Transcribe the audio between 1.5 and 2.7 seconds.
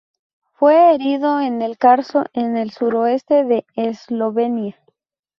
el Carso en